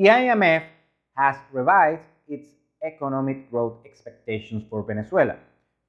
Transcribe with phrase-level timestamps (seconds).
[0.00, 0.64] The IMF
[1.14, 2.48] has revised its
[2.82, 5.36] economic growth expectations for Venezuela.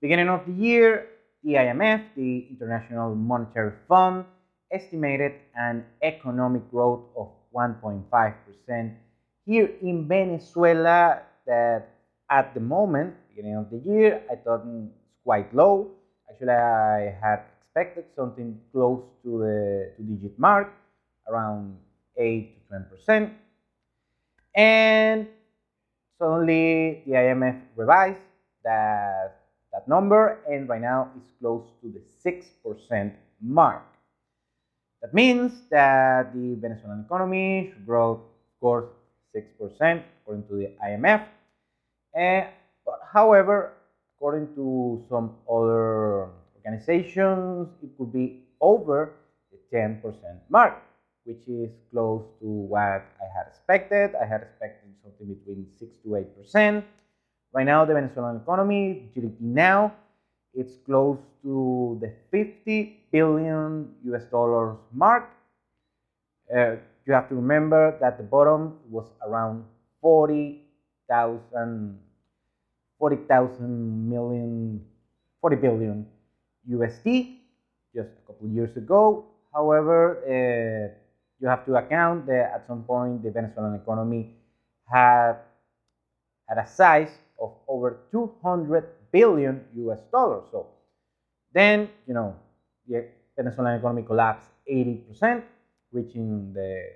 [0.00, 1.08] Beginning of the year,
[1.44, 4.24] the IMF, the International Monetary Fund,
[4.72, 8.96] estimated an economic growth of 1.5%
[9.44, 11.90] here in Venezuela that
[12.30, 15.90] at the moment, beginning of the year, I thought mm, it's quite low.
[16.30, 20.72] Actually, I had expected something close to the two digit mark,
[21.28, 21.76] around
[22.16, 22.74] 8 to
[23.06, 23.32] 10%.
[24.58, 25.28] And
[26.18, 28.18] suddenly the IMF revised
[28.64, 29.38] that,
[29.72, 33.84] that number, and right now it's close to the 6% mark.
[35.00, 38.88] That means that the Venezuelan economy should grow, of course,
[39.32, 41.22] 6% according to the IMF.
[42.18, 42.50] Uh,
[42.84, 43.74] but however,
[44.16, 49.12] according to some other organizations, it could be over
[49.52, 50.02] the 10%
[50.48, 50.82] mark,
[51.24, 54.14] which is close to what I had expected.
[54.20, 56.84] I had expected something between 6 to 8%.
[57.52, 59.94] Right now, the Venezuelan economy, GDP now,
[60.54, 65.30] it's close to the 50 billion US dollars mark.
[66.54, 69.64] Uh, you have to remember that the bottom was around
[70.00, 71.98] 40,000
[72.98, 74.84] 40,000 million
[75.40, 76.06] 40 billion
[76.68, 77.38] USD
[77.94, 79.24] just a couple years ago.
[79.54, 80.92] However, uh,
[81.40, 84.30] you have to account that at some point the Venezuelan economy
[84.90, 85.36] had
[86.48, 90.44] had a size of over 200 billion US dollars.
[90.50, 90.66] So
[91.52, 92.34] then, you know,
[92.88, 95.42] the Venezuelan economy collapsed 80%,
[95.92, 96.90] reaching the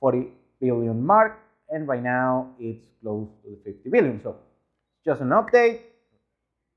[0.00, 0.28] 40
[0.60, 1.38] billion mark,
[1.70, 4.22] and right now it's close to the 50 billion.
[4.22, 4.36] So
[5.04, 5.80] just an update.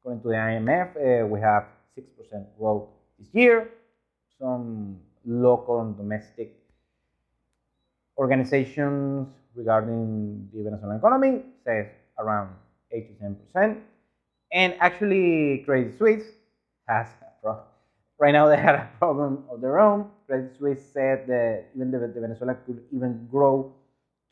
[0.00, 1.66] According to the IMF, uh, we have
[1.96, 2.88] 6% growth
[3.18, 3.68] this year.
[4.38, 6.61] Some local and domestic
[8.22, 11.86] organizations regarding the Venezuelan economy says
[12.18, 12.54] around
[12.92, 13.78] 8 to 10 percent.
[14.52, 16.28] And actually, Credit Suisse
[16.86, 17.66] has a problem.
[18.20, 20.06] Right now, they had a problem of their own.
[20.26, 23.74] Credit Suisse said that even the, the Venezuela could even grow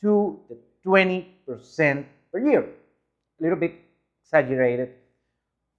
[0.03, 2.63] to the 20 percent per year.
[2.63, 3.75] A little bit
[4.23, 4.91] exaggerated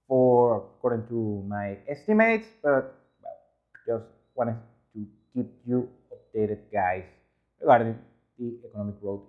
[0.06, 2.92] for according to my estimates, but
[3.22, 3.38] well,
[3.88, 4.56] just wanted
[4.92, 7.04] to keep you updated, guys,
[8.38, 9.20] the economic growth